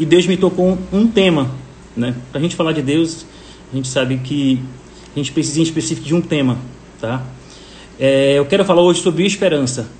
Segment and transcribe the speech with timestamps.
[0.00, 1.50] e Deus me tocou um tema,
[1.94, 2.14] né?
[2.32, 3.26] Para a gente falar de Deus,
[3.70, 4.58] a gente sabe que
[5.14, 6.56] a gente precisa em específico de um tema,
[6.98, 7.22] tá?
[7.98, 9.90] É, eu quero falar hoje sobre esperança.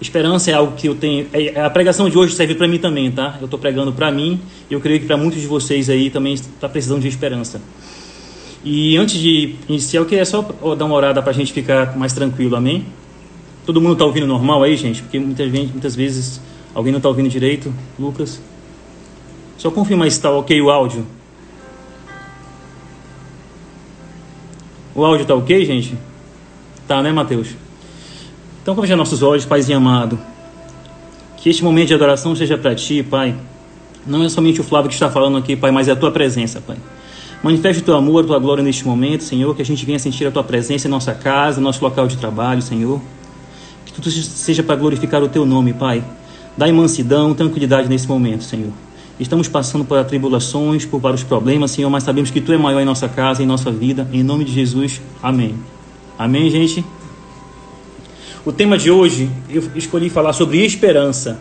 [0.00, 1.26] Esperança é algo que eu tenho.
[1.30, 3.36] É, a pregação de hoje serve para mim também, tá?
[3.38, 6.32] Eu estou pregando para mim e eu creio que para muitos de vocês aí também
[6.32, 7.60] está precisando de esperança.
[8.64, 10.40] E antes de iniciar, eu queria só
[10.74, 12.86] dar uma orada para a gente ficar mais tranquilo, amém?
[13.66, 15.02] Todo mundo está ouvindo normal aí, gente?
[15.02, 16.40] Porque muitas, muitas vezes
[16.74, 17.70] alguém não está ouvindo direito.
[17.98, 18.40] Lucas?
[19.60, 21.06] Só confirmar se está ok o áudio.
[24.94, 25.98] O áudio está ok, gente?
[26.88, 27.48] Tá, né, Mateus?
[28.62, 30.18] Então, como já nossos olhos, Paizinho amado,
[31.36, 33.34] que este momento de adoração seja para Ti, Pai.
[34.06, 36.58] Não é somente o Flávio que está falando aqui, Pai, mas é a Tua presença,
[36.66, 36.78] Pai.
[37.42, 40.26] Manifeste o Teu amor, a Tua glória neste momento, Senhor, que a gente venha sentir
[40.26, 42.98] a Tua presença em nossa casa, nosso local de trabalho, Senhor.
[43.84, 46.02] Que tudo seja para glorificar o Teu nome, Pai.
[46.56, 48.72] Dá mansidão, tranquilidade nesse momento, Senhor.
[49.20, 52.86] Estamos passando por tribulações, por vários problemas, Senhor, mas sabemos que Tu é maior em
[52.86, 54.08] nossa casa, em nossa vida.
[54.14, 55.56] Em nome de Jesus, amém.
[56.18, 56.82] Amém, gente?
[58.46, 61.38] O tema de hoje eu escolhi falar sobre esperança,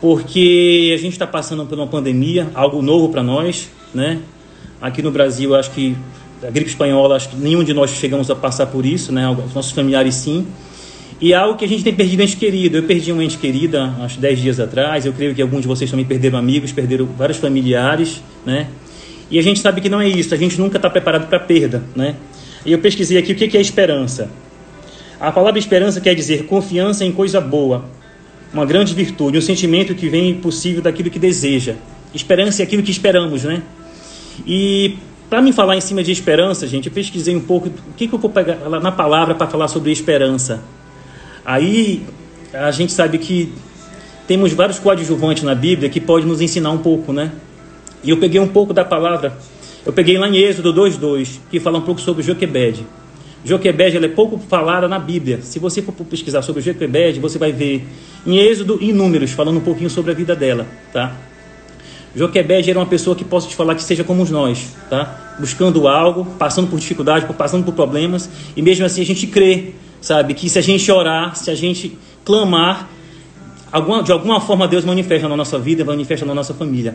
[0.00, 4.22] porque a gente está passando por uma pandemia, algo novo para nós, né?
[4.80, 5.94] Aqui no Brasil, acho que
[6.42, 9.28] a gripe espanhola, acho que nenhum de nós chegamos a passar por isso, né?
[9.28, 10.46] Os nossos familiares sim.
[11.22, 12.78] E algo que a gente tem perdido ente querido.
[12.78, 15.06] Eu perdi uma ente querida acho 10 dias atrás.
[15.06, 18.66] Eu creio que alguns de vocês também perderam amigos, perderam vários familiares, né?
[19.30, 20.34] E a gente sabe que não é isso.
[20.34, 22.16] A gente nunca está preparado para perda, né?
[22.66, 24.28] E eu pesquisei aqui o que é esperança.
[25.20, 27.84] A palavra esperança quer dizer confiança em coisa boa,
[28.52, 31.76] uma grande virtude, um sentimento que vem possível daquilo que deseja.
[32.12, 33.62] Esperança é aquilo que esperamos, né?
[34.44, 34.96] E
[35.30, 38.12] para me falar em cima de esperança, gente, eu pesquisei um pouco o que, que
[38.12, 40.60] eu vou pegar na palavra para falar sobre esperança.
[41.44, 42.04] Aí
[42.52, 43.52] a gente sabe que
[44.26, 47.32] temos vários coadjuvantes na Bíblia que podem nos ensinar um pouco, né?
[48.04, 49.36] E eu peguei um pouco da palavra,
[49.84, 52.84] eu peguei lá em Êxodo 2,2, que fala um pouco sobre Joquebede.
[53.44, 55.40] Joquebed é pouco falada na Bíblia.
[55.42, 57.84] Se você for pesquisar sobre Joquebed, você vai ver
[58.24, 61.16] em Êxodo e Números, falando um pouquinho sobre a vida dela, tá?
[62.14, 65.36] Joquebed era uma pessoa que posso te falar que seja como nós, tá?
[65.40, 70.34] Buscando algo, passando por dificuldade, passando por problemas, e mesmo assim a gente crê, sabe?
[70.34, 72.90] Que se a gente orar, se a gente clamar,
[74.04, 76.94] de alguma forma Deus manifesta na nossa vida, manifesta na nossa família.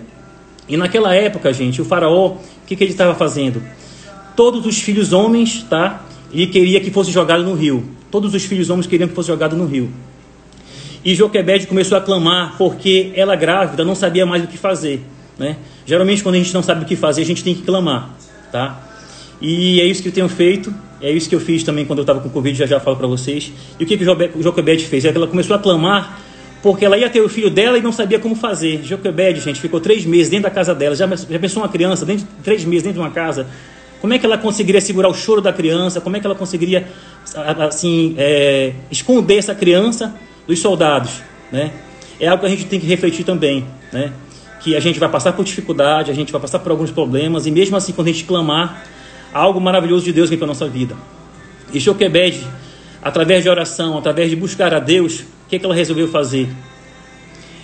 [0.70, 3.64] E naquela época, gente, o faraó, o que, que ele estava fazendo?
[4.36, 6.04] Todos os filhos homens, tá?
[6.32, 7.86] e queria que fosse jogado no rio.
[8.12, 9.90] Todos os filhos homens queriam que fosse jogado no rio.
[11.04, 15.02] E Joquebede começou a clamar porque ela grávida não sabia mais o que fazer.
[15.38, 15.58] Né?
[15.86, 18.10] Geralmente quando a gente não sabe o que fazer, a gente tem que clamar.
[18.52, 18.82] Tá?
[19.42, 22.04] E é isso que eu tenho feito, é isso que eu fiz também quando eu
[22.04, 23.52] estava com Covid, já já falo para vocês.
[23.80, 25.06] E o que, que Joquebede fez?
[25.06, 26.20] É ela começou a clamar
[26.62, 28.84] porque ela ia ter o filho dela e não sabia como fazer.
[28.84, 30.96] Joquebede, gente, ficou três meses dentro da casa dela.
[30.96, 33.48] Já, já pensou uma criança, dentro, três meses dentro de uma casa,
[34.02, 36.00] como é que ela conseguiria segurar o choro da criança?
[36.00, 36.88] Como é que ela conseguiria
[37.70, 40.14] assim é, esconder essa criança
[40.48, 41.22] dos soldados?
[41.52, 41.72] Né?
[42.20, 44.12] É algo que a gente tem que refletir também, né?
[44.62, 47.52] Que a gente vai passar por dificuldade, a gente vai passar por alguns problemas e
[47.52, 48.84] mesmo assim quando a gente clamar,
[49.34, 50.96] algo maravilhoso de Deus vem para a nossa vida.
[51.74, 52.46] E Joquebed,
[53.02, 56.50] através de oração, através de buscar a Deus, o que, é que ela resolveu fazer?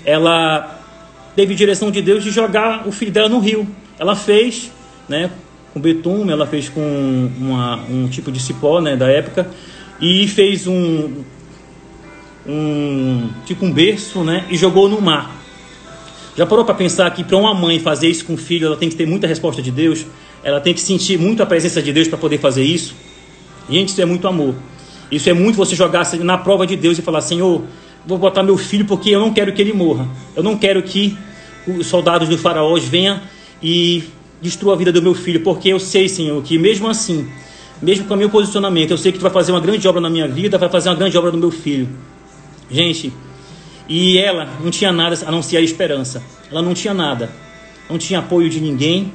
[0.06, 0.82] Ela
[1.36, 3.68] teve direção de Deus de jogar o filho dela no rio.
[3.98, 4.72] Ela fez,
[5.08, 5.32] né?
[5.74, 9.50] com betume, ela fez com uma, um tipo de cipó né, da época
[10.00, 11.24] e fez um,
[12.48, 15.36] um tipo um berço né, e jogou no mar.
[16.38, 18.90] Já parou para pensar que para uma mãe fazer isso com o filho, ela tem
[18.90, 20.06] que ter muita resposta de Deus,
[20.44, 22.96] ela tem que sentir muito a presença de Deus para poder fazer isso?
[23.70, 24.56] Gente, isso é muito amor.
[25.12, 27.64] Isso é muito você jogar na prova de Deus e falar: Senhor,
[28.06, 30.08] vou botar meu filho porque eu não quero que ele morra.
[30.36, 31.18] Eu não quero que
[31.68, 33.22] os soldados do faraó venham
[33.62, 34.04] e
[34.42, 37.30] destrua a vida do meu filho, porque eu sei, Senhor, que mesmo assim,
[37.82, 40.10] mesmo com o meu posicionamento, eu sei que tu vai fazer uma grande obra na
[40.10, 41.88] minha vida, vai fazer uma grande obra no meu filho.
[42.70, 43.14] Gente,
[43.88, 46.22] e ela não tinha nada a não ser a esperança.
[46.52, 47.32] Ela não tinha nada.
[47.90, 49.14] Não tinha apoio de ninguém.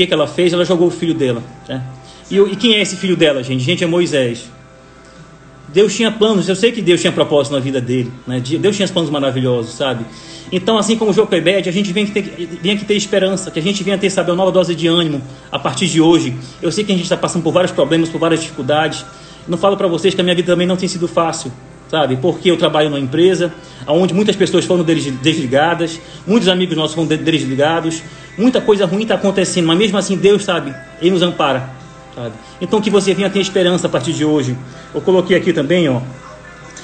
[0.00, 0.50] Que, que ela fez?
[0.54, 1.42] Ela jogou o filho dela.
[1.68, 1.82] Né?
[2.30, 3.62] E, e quem é esse filho dela, gente?
[3.62, 4.48] Gente, é Moisés.
[5.68, 8.10] Deus tinha planos, eu sei que Deus tinha propósito na vida dele.
[8.26, 8.40] Né?
[8.40, 10.06] Deus tinha planos maravilhosos, sabe?
[10.50, 12.22] Então, assim como o Joquebede, a gente vem que, ter,
[12.62, 15.20] vem que ter esperança, que a gente venha ter, sabe, uma nova dose de ânimo
[15.52, 16.34] a partir de hoje.
[16.62, 19.04] Eu sei que a gente está passando por vários problemas, por várias dificuldades.
[19.46, 21.52] Não falo para vocês que a minha vida também não tem sido fácil,
[21.90, 22.16] sabe?
[22.16, 23.52] Porque eu trabalho numa empresa
[23.86, 28.02] onde muitas pessoas foram desligadas, muitos amigos nossos foram desligados,
[28.38, 31.68] muita coisa ruim está acontecendo, mas mesmo assim Deus, sabe, Ele nos ampara,
[32.14, 32.34] sabe?
[32.60, 34.56] Então que você venha ter esperança a partir de hoje.
[34.94, 36.00] Eu coloquei aqui também, ó,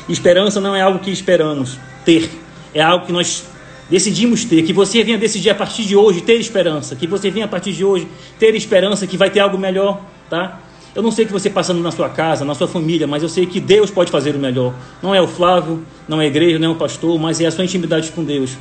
[0.09, 2.29] esperança não é algo que esperamos ter,
[2.75, 3.45] é algo que nós
[3.89, 7.45] decidimos ter, que você venha decidir a partir de hoje ter esperança, que você venha
[7.45, 8.09] a partir de hoje
[8.41, 10.61] ter esperança que vai ter algo melhor, tá?
[10.97, 13.29] Eu não sei o que você passando na sua casa, na sua família, mas eu
[13.29, 14.73] sei que Deus pode fazer o melhor.
[15.03, 17.51] Não é o Flávio, não é a igreja, não é o pastor, mas é a
[17.51, 18.57] sua intimidade com Deus.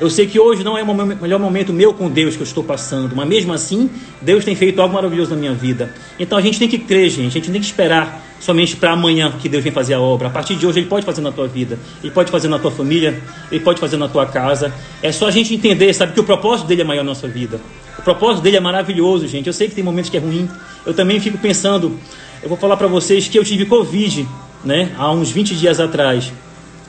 [0.00, 2.64] Eu sei que hoje não é o melhor momento meu com Deus que eu estou
[2.64, 3.88] passando, mas mesmo assim,
[4.20, 5.94] Deus tem feito algo maravilhoso na minha vida.
[6.18, 9.32] Então a gente tem que crer, gente, a gente tem que esperar somente para amanhã
[9.40, 10.26] que Deus vem fazer a obra.
[10.26, 12.72] A partir de hoje Ele pode fazer na tua vida, Ele pode fazer na tua
[12.72, 14.74] família, Ele pode fazer na tua casa.
[15.00, 17.60] É só a gente entender, sabe, que o propósito dele é maior na nossa vida.
[17.96, 19.46] O propósito dele é maravilhoso, gente.
[19.46, 20.48] Eu sei que tem momentos que é ruim.
[20.84, 21.96] Eu também fico pensando,
[22.42, 24.28] eu vou falar para vocês que eu tive Covid,
[24.64, 26.32] né, há uns 20 dias atrás.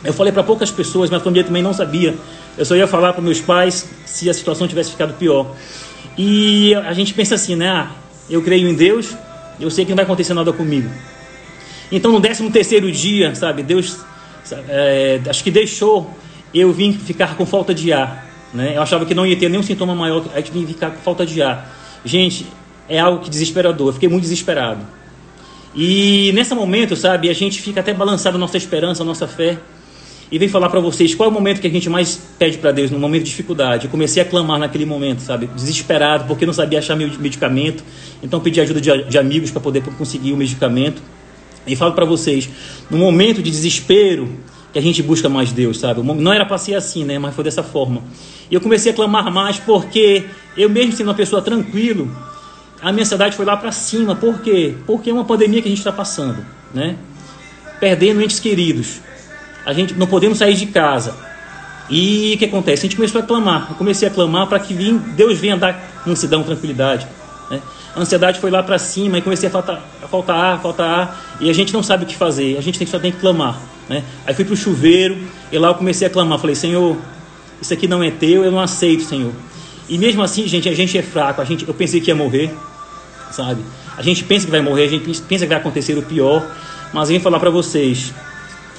[0.04, 2.16] Eu falei para poucas pessoas, minha família também não sabia.
[2.58, 5.54] Eu só ia falar para meus pais se a situação tivesse ficado pior.
[6.18, 7.70] E a gente pensa assim, né?
[7.70, 7.92] Ah,
[8.30, 9.16] eu creio em Deus,
[9.60, 10.90] eu sei que não vai acontecer nada comigo.
[11.92, 14.00] Então, no 13 terceiro dia, sabe, Deus,
[14.70, 16.10] é, acho que deixou
[16.54, 18.26] eu vim ficar com falta de ar.
[18.54, 18.78] Né?
[18.78, 21.26] Eu achava que não ia ter nenhum sintoma maior, aí que vim ficar com falta
[21.26, 21.70] de ar.
[22.06, 22.48] Gente,
[22.88, 23.90] é algo que desesperador.
[23.90, 24.86] Eu fiquei muito desesperado.
[25.76, 29.58] E nesse momento, sabe, a gente fica até balançado a nossa esperança, a nossa fé
[30.32, 32.72] e vem falar para vocês qual é o momento que a gente mais pede para
[32.72, 33.86] Deus, no momento de dificuldade.
[33.86, 35.48] Eu comecei a clamar naquele momento, sabe?
[35.48, 37.84] Desesperado, porque não sabia achar meu medicamento.
[38.24, 41.02] Então pedi ajuda de, de amigos para poder conseguir o medicamento.
[41.68, 42.50] E falo para vocês,
[42.90, 44.30] no momento de desespero,
[44.74, 46.02] que a gente busca mais Deus, sabe?
[46.02, 47.20] Não era para ser assim, né?
[47.20, 48.02] Mas foi dessa forma.
[48.50, 50.26] E eu comecei a clamar mais porque
[50.58, 52.12] eu mesmo sendo uma pessoa tranquilo,
[52.82, 54.16] a minha ansiedade foi lá para cima.
[54.16, 54.76] Por quê?
[54.88, 56.44] Porque é uma pandemia que a gente está passando,
[56.74, 56.98] né?
[57.80, 59.00] Perdendo entes queridos
[59.66, 61.16] a gente não podemos sair de casa.
[61.90, 62.82] E o que acontece?
[62.82, 63.68] A gente começou a clamar.
[63.70, 67.08] Eu comecei a clamar para que Deus venha dar mansidão, tranquilidade.
[67.50, 67.62] Né?
[67.96, 71.38] A ansiedade foi lá para cima e comecei a faltar, a faltar ar, faltar ar.
[71.40, 72.58] E a gente não sabe o que fazer.
[72.58, 73.60] A gente só tem que clamar.
[73.88, 74.04] Né?
[74.26, 75.18] Aí fui para o chuveiro
[75.52, 76.40] e lá eu comecei a clamar.
[76.40, 76.98] Falei, Senhor,
[77.62, 79.32] isso aqui não é teu, eu não aceito, Senhor.
[79.88, 81.42] E mesmo assim, gente, a gente é fraco.
[81.42, 82.52] A gente, eu pensei que ia morrer,
[83.32, 83.62] sabe?
[83.98, 86.46] A gente pensa que vai morrer, a gente pensa que vai acontecer o pior.
[86.92, 88.14] Mas eu vim falar para vocês,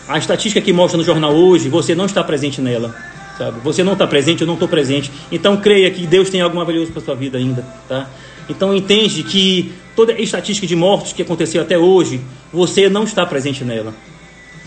[0.09, 2.95] a estatística que mostra no jornal hoje, você não está presente nela.
[3.37, 3.61] Sabe?
[3.61, 5.11] Você não está presente, eu não estou presente.
[5.31, 7.65] Então creia que Deus tem algo maravilhoso para sua vida ainda.
[7.89, 8.09] Tá?
[8.49, 12.21] Então entende que toda a estatística de mortes que aconteceu até hoje,
[12.53, 13.93] você não está presente nela.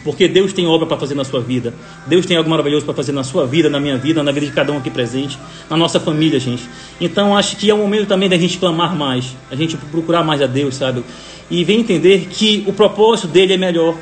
[0.03, 1.74] Porque Deus tem obra para fazer na sua vida.
[2.07, 4.51] Deus tem algo maravilhoso para fazer na sua vida, na minha vida, na vida de
[4.51, 5.38] cada um aqui presente,
[5.69, 6.63] na nossa família, gente.
[7.01, 10.41] Então acho que é o momento também da gente clamar mais, a gente procurar mais
[10.41, 11.03] a Deus, sabe?
[11.50, 13.95] E vem entender que o propósito dele é melhor.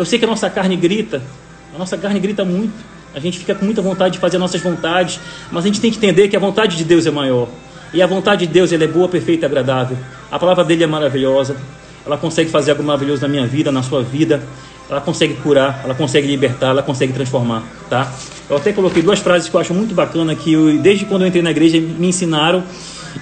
[0.00, 1.22] Eu sei que a nossa carne grita,
[1.74, 2.72] a nossa carne grita muito.
[3.14, 5.20] A gente fica com muita vontade de fazer nossas vontades,
[5.52, 7.48] mas a gente tem que entender que a vontade de Deus é maior.
[7.92, 9.98] E a vontade de Deus ela é boa, perfeita e agradável.
[10.32, 11.54] A palavra dele é maravilhosa.
[12.06, 14.42] Ela consegue fazer algo maravilhoso na minha vida, na sua vida.
[14.88, 18.10] Ela consegue curar, ela consegue libertar, ela consegue transformar, tá?
[18.48, 21.28] Eu até coloquei duas frases que eu acho muito bacana que eu, desde quando eu
[21.28, 22.64] entrei na igreja me ensinaram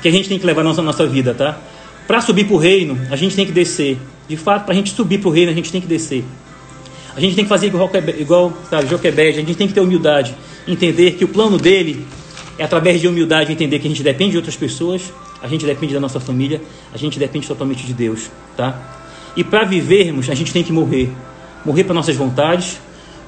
[0.00, 1.58] que a gente tem que levar na nossa, nossa vida, tá?
[2.06, 3.98] Para subir para o reino, a gente tem que descer.
[4.28, 6.24] De fato, para a gente subir para o reino, a gente tem que descer.
[7.16, 10.34] A gente tem que fazer igual, igual sabe, Joquebed, a gente tem que ter humildade,
[10.66, 12.06] entender que o plano dele
[12.58, 15.12] é através de humildade entender que a gente depende de outras pessoas,
[15.42, 16.60] a gente depende da nossa família,
[16.92, 18.96] a gente depende totalmente de Deus, tá?
[19.36, 21.10] E para vivermos, a gente tem que morrer.
[21.64, 22.80] Morrer para nossas vontades,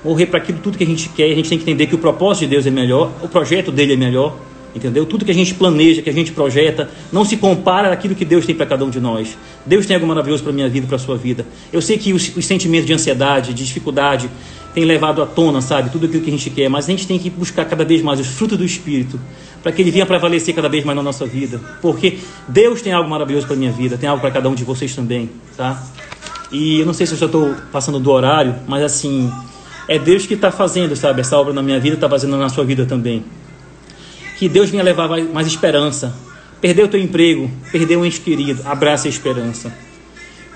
[0.04, 1.98] morrer para aquilo tudo que a gente quer, a gente tem que entender que o
[1.98, 4.36] propósito de Deus é melhor, o projeto dele é melhor,
[4.74, 5.04] Entendeu?
[5.04, 8.46] Tudo que a gente planeja, que a gente projeta, não se compara àquilo que Deus
[8.46, 9.36] tem para cada um de nós.
[9.66, 11.44] Deus tem algo maravilhoso para minha vida, para sua vida.
[11.72, 14.30] Eu sei que os, os, sentimentos de ansiedade, de dificuldade,
[14.72, 15.90] têm levado à tona, sabe?
[15.90, 18.20] Tudo aquilo que a gente quer, mas a gente tem que buscar cada vez mais
[18.20, 19.18] os frutos do Espírito,
[19.60, 21.60] para que ele venha prevalecer cada vez mais na nossa vida.
[21.82, 24.94] Porque Deus tem algo maravilhoso para minha vida, tem algo para cada um de vocês
[24.94, 25.82] também, tá?
[26.52, 29.32] E eu não sei se eu já estou passando do horário, mas assim,
[29.88, 31.22] é Deus que está fazendo, sabe?
[31.22, 33.24] Essa obra na minha vida, está fazendo na sua vida também
[34.40, 36.14] que Deus venha levar mais esperança.
[36.62, 39.70] Perdeu o teu emprego, perdeu um ente querido, abraça a esperança.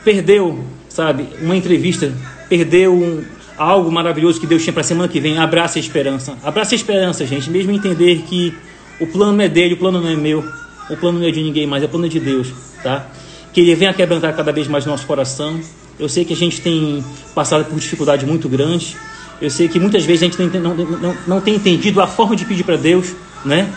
[0.03, 2.11] Perdeu, sabe, uma entrevista,
[2.49, 3.23] perdeu um,
[3.59, 6.35] algo maravilhoso que Deus tinha para a semana que vem, abraça a esperança.
[6.43, 8.55] Abraça a esperança, gente, mesmo entender que
[8.99, 10.43] o plano é dele, o plano não é meu,
[10.89, 13.07] o plano não é de ninguém mais, é o plano de Deus, tá?
[13.53, 15.61] Que ele venha quebrantar cada vez mais nosso coração.
[16.01, 18.97] Eu sei que a gente tem passado por dificuldades muito grandes.
[19.41, 22.37] Eu sei que muitas vezes a gente não, não, não, não tem entendido a forma
[22.37, 23.15] de pedir para Deus
[23.45, 23.71] né?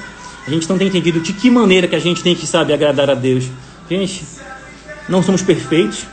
[0.46, 3.10] A gente não tem entendido de que maneira que a gente tem que, sabe, agradar
[3.10, 3.46] a Deus.
[3.90, 4.24] Gente,
[5.10, 6.06] não somos perfeitos.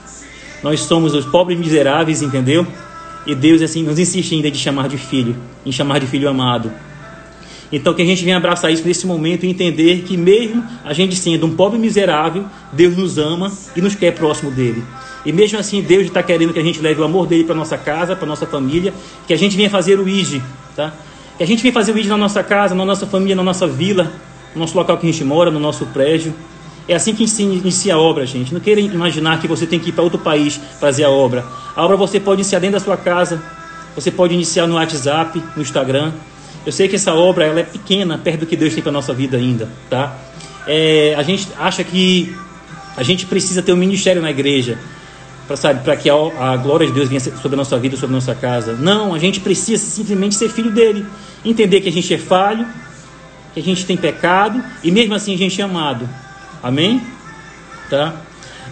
[0.62, 2.66] Nós somos os pobres miseráveis, entendeu?
[3.26, 6.72] E Deus, assim, nos insiste ainda de chamar de filho, em chamar de filho amado.
[7.72, 11.16] Então que a gente venha abraçar isso nesse momento e entender que mesmo a gente
[11.16, 14.82] sendo um pobre miserável, Deus nos ama e nos quer próximo dele.
[15.24, 17.78] E mesmo assim Deus está querendo que a gente leve o amor dele para nossa
[17.78, 18.92] casa, para nossa família,
[19.26, 20.42] que a gente venha fazer o IG,
[20.76, 20.92] tá?
[21.38, 23.66] Que a gente vem fazer o vídeo na nossa casa, na nossa família, na nossa
[23.66, 24.12] vila,
[24.54, 26.34] no nosso local que a gente mora, no nosso prédio.
[26.86, 28.52] É assim que inicia a obra, gente.
[28.52, 31.44] Não queira imaginar que você tem que ir para outro país fazer a obra.
[31.74, 33.42] A obra você pode iniciar dentro da sua casa,
[33.94, 36.12] você pode iniciar no WhatsApp, no Instagram.
[36.66, 39.14] Eu sei que essa obra ela é pequena, perto do que Deus tem para nossa
[39.14, 40.16] vida ainda, tá?
[40.66, 42.34] É, a gente acha que
[42.96, 44.78] a gente precisa ter um ministério na igreja
[45.46, 48.14] para sabe, para que a, a, glória de Deus venha sobre a nossa vida, sobre
[48.14, 48.74] a nossa casa.
[48.74, 51.04] Não, a gente precisa simplesmente ser filho dele,
[51.44, 52.66] entender que a gente é falho,
[53.52, 56.08] que a gente tem pecado e mesmo assim a gente é amado.
[56.62, 57.02] Amém?
[57.90, 58.14] Tá?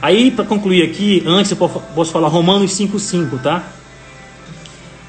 [0.01, 3.63] Aí, para concluir aqui, antes eu posso falar Romanos 5,5, tá?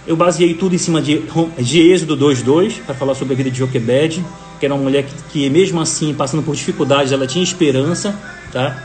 [0.06, 1.24] Eu baseei tudo em cima de,
[1.58, 4.24] de Êxodo 2,2 para falar sobre a vida de Joquebed,
[4.60, 8.14] que era uma mulher que, que, mesmo assim, passando por dificuldades, ela tinha esperança,
[8.52, 8.78] tá?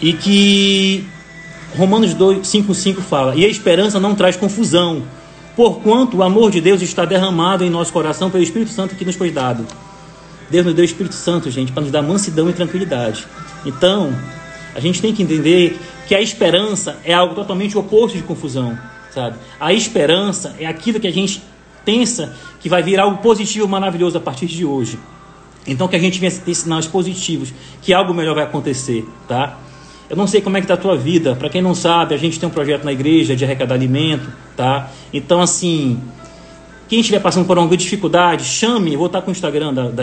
[0.00, 1.08] E que
[1.76, 5.02] Romanos 5,5 fala: E a esperança não traz confusão,
[5.56, 9.16] porquanto o amor de Deus está derramado em nosso coração pelo Espírito Santo que nos
[9.16, 9.66] foi dado.
[10.50, 13.26] Deus nos deu o Espírito Santo, gente, para nos dar mansidão e tranquilidade.
[13.64, 14.12] Então,
[14.74, 18.76] a gente tem que entender que a esperança é algo totalmente oposto de confusão,
[19.12, 19.36] sabe?
[19.60, 21.40] A esperança é aquilo que a gente
[21.84, 24.98] pensa que vai vir algo positivo, maravilhoso a partir de hoje.
[25.66, 29.56] Então, que a gente venha ter sinais positivos, que algo melhor vai acontecer, tá?
[30.10, 31.36] Eu não sei como é que está a tua vida.
[31.36, 34.90] Para quem não sabe, a gente tem um projeto na igreja de arrecadar alimento, tá?
[35.12, 36.00] Então, assim,
[36.88, 38.92] quem estiver passando por alguma dificuldade, chame.
[38.92, 40.02] Eu vou estar com o Instagram da, da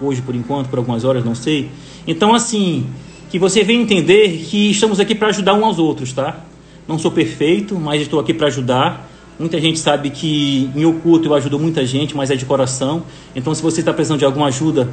[0.00, 1.70] hoje, por enquanto, por algumas horas, não sei.
[2.06, 2.86] Então, assim,
[3.30, 6.40] que você venha entender que estamos aqui para ajudar uns aos outros, tá?
[6.88, 9.06] Não sou perfeito, mas estou aqui para ajudar.
[9.38, 13.02] Muita gente sabe que em oculto eu ajudo muita gente, mas é de coração.
[13.36, 14.88] Então, se você está precisando de alguma ajuda,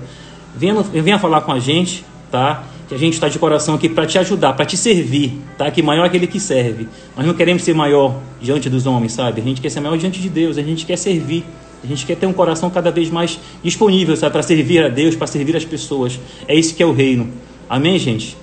[0.53, 2.65] venha, venha falar com a gente, tá?
[2.89, 5.69] Que a gente está de coração aqui para te ajudar, para te servir, tá?
[5.69, 6.87] Que maior é aquele que serve.
[7.15, 9.39] Nós não queremos ser maior diante dos homens, sabe?
[9.39, 11.45] A gente quer ser maior diante de Deus, a gente quer servir.
[11.83, 14.33] A gente quer ter um coração cada vez mais disponível, sabe?
[14.33, 16.19] Para servir a Deus, para servir as pessoas.
[16.47, 17.29] É isso que é o reino.
[17.69, 18.35] Amém, gente?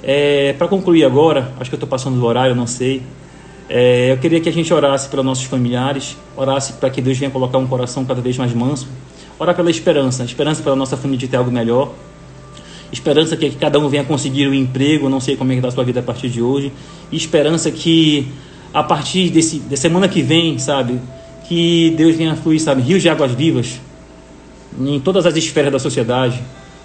[0.00, 3.02] É, para concluir agora, acho que eu estou passando do horário, não sei.
[3.68, 7.32] É, eu queria que a gente orasse pelos nossos familiares, orasse para que Deus venha
[7.32, 8.86] colocar um coração cada vez mais manso,
[9.40, 11.92] orar pela esperança, esperança pela nossa família de ter algo melhor,
[12.92, 15.72] Esperança que, cada um venha conseguir um emprego, não sei como é que está a
[15.72, 16.72] sua vida a partir de hoje.
[17.12, 18.28] E esperança que
[18.72, 20.98] a partir desse, da semana que vem, sabe,
[21.48, 23.80] que Deus venha fluir, sabe, rios de águas vivas
[24.78, 26.40] em todas as esferas da sociedade,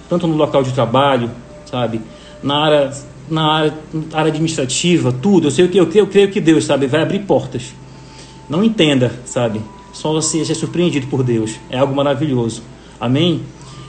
[0.10, 1.30] tanto no local de trabalho,
[1.66, 2.02] sabe,
[2.42, 2.94] na área,
[3.30, 3.74] na área,
[4.14, 5.48] área administrativa, tudo.
[5.48, 7.74] Eu sei o que eu creio, eu creio que Deus, sabe, vai abrir portas.
[8.50, 11.56] Não entenda, sabe, só seja surpreendido por Deus.
[11.70, 12.64] É algo maravilhoso.
[13.00, 13.42] Amém?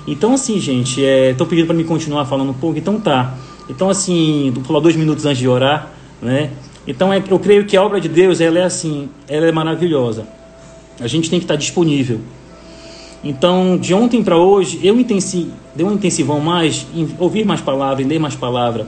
[0.07, 3.35] Então, assim, gente, estão é, pedindo para me continuar falando um pouco, então tá.
[3.69, 6.51] Então, assim, vou falar dois minutos antes de orar, né?
[6.87, 10.27] Então, é, eu creio que a obra de Deus, ela é assim, ela é maravilhosa.
[11.01, 12.21] A gente tem que estar disponível.
[13.25, 18.05] Então, de ontem para hoje, eu intensi, dei um intensivão mais em ouvir mais palavras,
[18.05, 18.87] em ler mais palavras.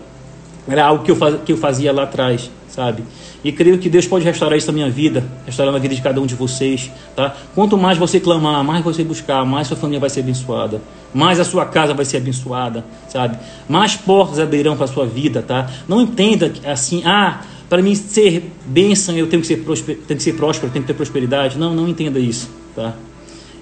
[0.68, 3.02] Era algo que eu, faz, que eu fazia lá atrás, sabe?
[3.42, 6.20] E creio que Deus pode restaurar isso na minha vida, restaurar na vida de cada
[6.20, 7.34] um de vocês, tá?
[7.54, 10.82] Quanto mais você clamar, mais você buscar, mais sua família vai ser abençoada,
[11.14, 13.38] mais a sua casa vai ser abençoada, sabe?
[13.66, 15.70] Mais portas abrirão para sua vida, tá?
[15.88, 20.22] Não entenda assim, ah, para mim ser bênção eu tenho que ser, próspero, tenho que
[20.22, 21.58] ser próspero, tenho que ter prosperidade.
[21.58, 22.92] Não, não entenda isso, tá?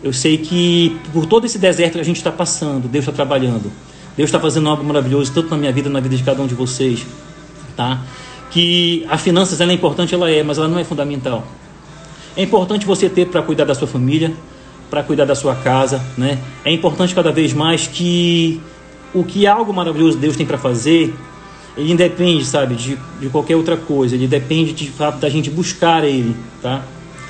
[0.02, 3.70] Eu sei que por todo esse deserto que a gente está passando, Deus está trabalhando.
[4.16, 6.54] Deus está fazendo algo maravilhoso, tanto na minha vida, na vida de cada um de
[6.54, 7.04] vocês,
[7.76, 8.00] tá?
[8.54, 11.44] Que a finanças ela é importante, ela é, mas ela não é fundamental.
[12.36, 14.32] É importante você ter para cuidar da sua família,
[14.88, 16.38] para cuidar da sua casa, né?
[16.64, 18.60] É importante cada vez mais que
[19.12, 21.12] o que algo maravilhoso Deus tem para fazer,
[21.76, 24.14] ele independe, sabe, de, de qualquer outra coisa.
[24.14, 26.84] Ele depende de fato da gente buscar Ele, tá?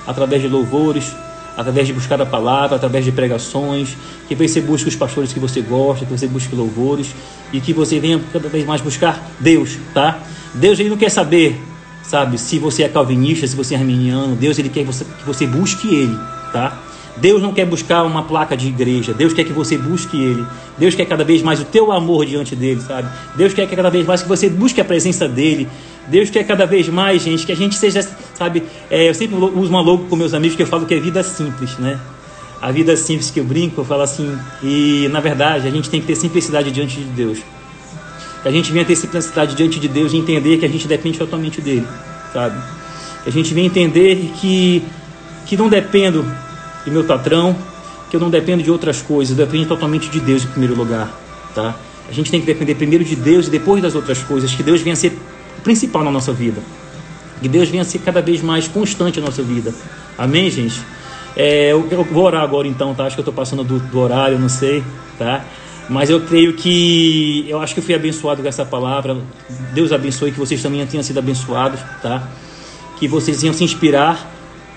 [0.06, 1.10] Através de louvores,
[1.56, 3.96] através de buscar a palavra, através de pregações,
[4.28, 7.14] que você busque os pastores que você gosta, que você busque louvores
[7.52, 10.18] e que você venha cada vez mais buscar Deus, tá?
[10.54, 11.60] Deus ele não quer saber,
[12.02, 14.34] sabe, se você é calvinista, se você é arminiano.
[14.36, 16.16] Deus ele quer que você, que você busque ele,
[16.52, 16.80] tá?
[17.16, 19.14] Deus não quer buscar uma placa de igreja.
[19.14, 20.44] Deus quer que você busque Ele.
[20.76, 23.08] Deus quer cada vez mais o teu amor diante dele, sabe?
[23.36, 25.68] Deus quer cada vez mais que você busque a presença dele.
[26.08, 28.00] Deus quer cada vez mais, gente, que a gente seja,
[28.34, 28.62] sabe?
[28.90, 31.22] É, eu sempre uso uma logo com meus amigos que eu falo que é vida
[31.22, 31.98] simples, né?
[32.60, 34.36] A vida simples que eu brinco, eu falo assim.
[34.62, 37.38] E na verdade, a gente tem que ter simplicidade diante de Deus.
[38.42, 41.18] Que a gente venha ter simplicidade diante de Deus e entender que a gente depende
[41.18, 41.86] totalmente dele,
[42.32, 42.58] sabe?
[43.22, 44.82] Que a gente venha entender que,
[45.46, 46.24] que não dependo
[46.84, 47.56] do meu patrão,
[48.10, 51.10] que eu não dependo de outras coisas, eu dependo totalmente de Deus em primeiro lugar,
[51.54, 51.74] tá?
[52.08, 54.82] A gente tem que depender primeiro de Deus e depois das outras coisas, que Deus
[54.82, 55.18] venha ser
[55.58, 56.60] o principal na nossa vida.
[57.40, 59.74] Que Deus venha ser cada vez mais constante na nossa vida.
[60.16, 60.80] Amém, gente?
[61.36, 63.04] É, eu, eu, vou orar agora então, tá?
[63.06, 64.84] Acho que eu estou passando do, do horário, não sei,
[65.18, 65.44] tá?
[65.88, 69.16] Mas eu creio que eu acho que eu fui abençoado com essa palavra.
[69.72, 72.22] Deus abençoe que vocês também tenham sido abençoados, tá?
[72.98, 74.30] Que vocês iam se inspirar,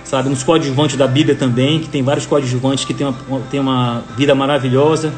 [0.03, 4.03] sabe, nos coadjuvantes da Bíblia também, que tem vários coadjuvantes que tem uma, tem uma
[4.17, 5.13] vida maravilhosa.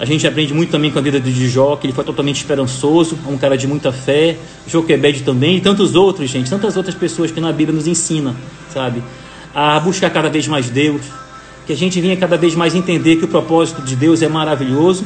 [0.00, 3.16] A gente aprende muito também com a vida de Jó, que ele foi totalmente esperançoso,
[3.28, 4.36] um cara de muita fé.
[4.66, 8.34] Joquebed também, e tantos outros, gente, tantas outras pessoas que na Bíblia nos ensina,
[8.72, 9.02] sabe?
[9.54, 11.02] A buscar cada vez mais Deus,
[11.66, 15.04] que a gente venha cada vez mais entender que o propósito de Deus é maravilhoso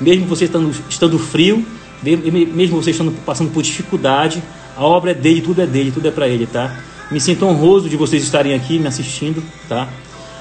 [0.00, 1.64] mesmo você estando, estando frio,
[2.02, 4.42] mesmo você estando passando por dificuldade,
[4.76, 6.76] a obra é dele, tudo é dele, tudo é para ele, tá?
[7.10, 9.88] Me sinto honroso de vocês estarem aqui me assistindo, tá?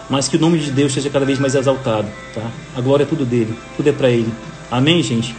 [0.09, 2.51] Mas que o nome de Deus seja cada vez mais exaltado, tá?
[2.75, 4.31] A glória é tudo dele, tudo é para ele.
[4.69, 5.35] Amém, gente?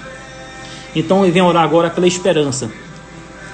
[0.95, 2.71] Então eu venho orar agora pela esperança.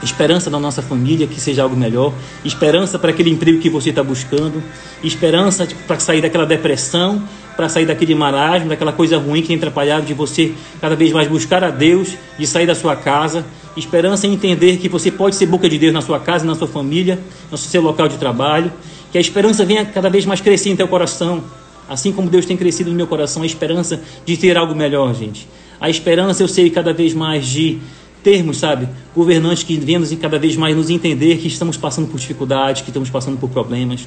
[0.02, 2.12] Esperança na nossa família, que seja algo melhor.
[2.44, 4.62] Esperança para aquele emprego que você está buscando.
[5.04, 7.22] Esperança para sair daquela depressão
[7.60, 11.28] para sair daquele marasmo, daquela coisa ruim que tem atrapalhado de você cada vez mais
[11.28, 13.44] buscar a Deus, de sair da sua casa.
[13.76, 16.66] Esperança em entender que você pode ser boca de Deus na sua casa, na sua
[16.66, 17.18] família,
[17.50, 18.72] no seu local de trabalho.
[19.12, 21.42] Que a esperança venha cada vez mais crescer em teu coração.
[21.88, 25.48] Assim como Deus tem crescido no meu coração, a esperança de ter algo melhor, gente.
[25.80, 27.78] A esperança, eu sei, cada vez mais de
[28.22, 32.82] termos, sabe, governantes que venham cada vez mais nos entender que estamos passando por dificuldades,
[32.82, 34.06] que estamos passando por problemas.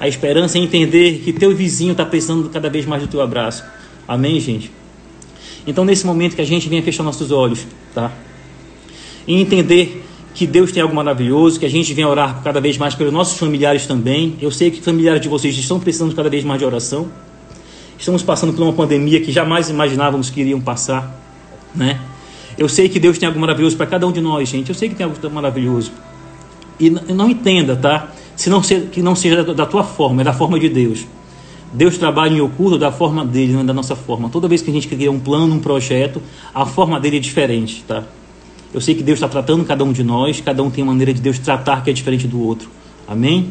[0.00, 3.64] A esperança é entender que teu vizinho está precisando cada vez mais do teu abraço.
[4.06, 4.70] Amém, gente?
[5.66, 8.12] Então, nesse momento que a gente venha fechar nossos olhos, tá?
[9.26, 10.07] E entender
[10.38, 13.36] que Deus tem algo maravilhoso, que a gente venha orar cada vez mais pelos nossos
[13.36, 14.36] familiares também.
[14.40, 17.08] Eu sei que familiares de vocês estão precisando cada vez mais de oração.
[17.98, 21.12] Estamos passando por uma pandemia que jamais imaginávamos que iriam passar,
[21.74, 21.98] né?
[22.56, 24.68] Eu sei que Deus tem algo maravilhoso para cada um de nós, gente.
[24.68, 25.90] Eu sei que tem algo maravilhoso.
[26.78, 28.12] E não entenda, tá?
[28.36, 31.04] se não seja, que não seja da tua forma, é da forma de Deus.
[31.72, 34.28] Deus trabalha em oculto da forma dele, não é da nossa forma.
[34.28, 36.22] Toda vez que a gente cria um plano, um projeto,
[36.54, 38.04] a forma dele é diferente, tá?
[38.72, 41.20] Eu sei que Deus está tratando cada um de nós, cada um tem maneira de
[41.20, 42.68] Deus tratar que é diferente do outro.
[43.06, 43.48] Amém?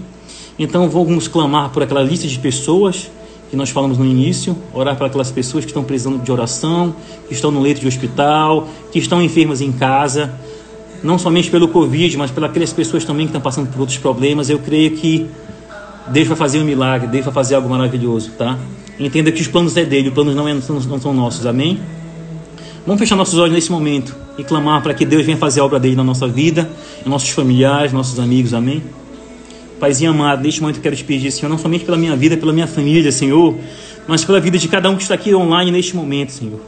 [0.60, 3.10] Então vamos clamar por aquela lista de pessoas
[3.50, 6.94] que nós falamos no início, orar para aquelas pessoas que estão precisando de oração,
[7.28, 10.34] que estão no leito de hospital, que estão enfermas em casa,
[11.02, 14.50] não somente pelo Covid, mas pelas aquelas pessoas também que estão passando por outros problemas,
[14.50, 15.28] eu creio que
[16.10, 18.58] Deus vai fazer um milagre, Deus vai fazer algo maravilhoso, tá?
[19.00, 21.80] Entenda que os planos é dele, os planos não, é, não são nossos, amém?
[22.88, 25.78] Vamos fechar nossos olhos nesse momento e clamar para que Deus venha fazer a obra
[25.78, 26.70] dele na nossa vida,
[27.06, 28.82] em nossos familiares, nossos amigos, amém?
[29.78, 32.54] Paizinho amado, neste momento eu quero te pedir, Senhor, não somente pela minha vida, pela
[32.54, 33.58] minha família, Senhor,
[34.08, 36.62] mas pela vida de cada um que está aqui online neste momento, Senhor.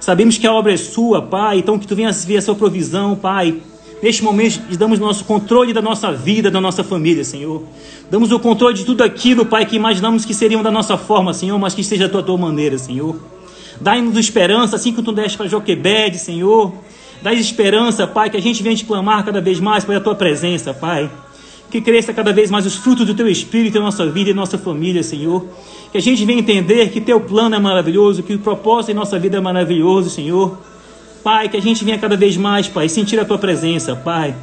[0.00, 3.16] Sabemos que a obra é sua, Pai, então que tu venhas ver a sua provisão,
[3.16, 3.56] Pai.
[4.02, 7.62] Neste momento, damos nosso controle da nossa vida, da nossa família, Senhor.
[8.10, 11.58] Damos o controle de tudo aquilo, Pai, que imaginamos que seriam da nossa forma, Senhor,
[11.58, 13.16] mas que seja da tua, maneira, Senhor.
[13.80, 16.72] Dai-nos esperança, assim como tu deste para Joquebede, Senhor.
[17.22, 20.74] Dai esperança, Pai, que a gente venha te clamar cada vez mais pela tua presença,
[20.74, 21.10] Pai.
[21.70, 24.56] Que cresça cada vez mais os frutos do teu Espírito em nossa vida e nossa
[24.56, 25.44] família, Senhor.
[25.90, 29.18] Que a gente venha entender que teu plano é maravilhoso, que o propósito em nossa
[29.18, 30.58] vida é maravilhoso, Senhor.
[31.24, 34.34] Pai, que a gente venha cada vez mais, Pai, sentir a tua presença, Pai.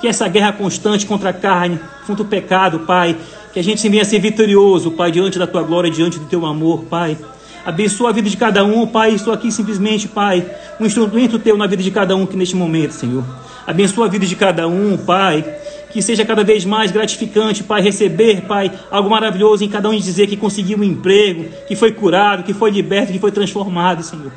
[0.00, 3.16] Que essa guerra constante contra a carne, contra o pecado, Pai,
[3.52, 6.84] que a gente venha ser vitorioso, Pai, diante da tua glória, diante do teu amor,
[6.84, 7.18] Pai.
[7.64, 9.12] Abençoa a vida de cada um, Pai.
[9.12, 10.44] Estou aqui simplesmente, Pai,
[10.80, 13.24] um instrumento teu na vida de cada um que neste momento, Senhor.
[13.66, 15.44] Abençoa a vida de cada um, Pai
[15.92, 20.26] que seja cada vez mais gratificante, Pai, receber, Pai, algo maravilhoso em cada um dizer
[20.26, 24.32] que conseguiu um emprego, que foi curado, que foi liberto, que foi transformado, Senhor.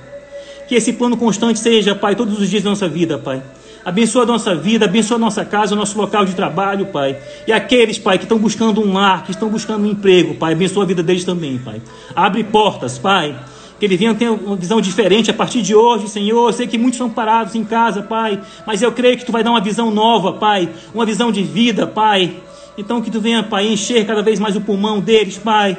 [0.68, 3.42] Que esse plano constante seja, Pai, todos os dias da nossa vida, Pai.
[3.86, 7.18] Abençoa a nossa vida, abençoa a nossa casa, o nosso local de trabalho, Pai.
[7.46, 10.84] E aqueles, Pai, que estão buscando um lar, que estão buscando um emprego, Pai, abençoa
[10.84, 11.82] a vida deles também, Pai.
[12.16, 13.36] Abre portas, Pai
[13.80, 16.48] que ele venha ter uma visão diferente a partir de hoje, Senhor.
[16.48, 19.44] Eu sei que muitos estão parados em casa, Pai, mas eu creio que Tu vai
[19.44, 22.38] dar uma visão nova, Pai, uma visão de vida, Pai.
[22.78, 25.78] Então que Tu venha, Pai, encher cada vez mais o pulmão deles, Pai.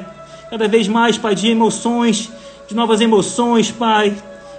[0.50, 2.30] Cada vez mais, Pai, de emoções,
[2.68, 4.14] de novas emoções, Pai.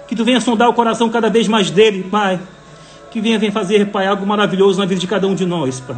[0.08, 2.40] Que Tu venha sondar o coração cada vez mais dele, Pai.
[3.10, 5.96] Que venha, venha fazer, Pai, algo maravilhoso na vida de cada um de nós, Pai.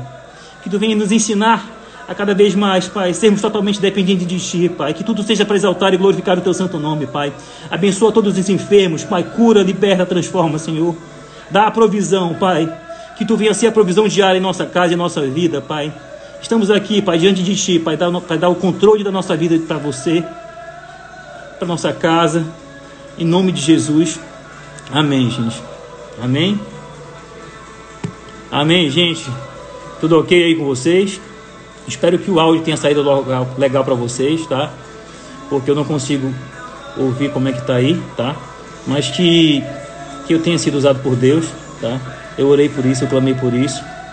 [0.63, 1.69] Que Tu venha nos ensinar
[2.09, 4.95] a cada vez mais, Pai, sermos totalmente dependentes de Ti, Pai.
[4.95, 7.33] Que tudo seja para exaltar e glorificar o Teu santo nome, Pai.
[7.71, 9.23] Abençoa todos os enfermos, Pai.
[9.23, 10.97] Cura, liberta, transforma, Senhor.
[11.51, 12.73] Dá a provisão, Pai.
[13.17, 15.93] Que Tu venha ser a provisão diária em nossa casa e em nossa vida, Pai.
[16.41, 19.79] Estamos aqui, Pai, diante de Ti, Pai, para dar o controle da nossa vida para
[19.79, 20.25] você,
[21.59, 22.45] para nossa casa.
[23.19, 24.19] Em nome de Jesus.
[24.93, 25.61] Amém, gente.
[26.23, 26.59] Amém.
[28.51, 29.31] Amém, gente.
[30.01, 31.21] Tudo ok aí com vocês?
[31.87, 33.03] Espero que o áudio tenha saído
[33.57, 34.73] legal, para vocês, tá?
[35.49, 36.33] Porque eu não consigo
[36.97, 38.35] ouvir como é que tá aí, tá?
[38.87, 39.63] Mas que,
[40.27, 41.47] que eu tenha sido usado por Deus,
[41.81, 42.01] tá?
[42.37, 43.83] Eu orei por isso, eu clamei por isso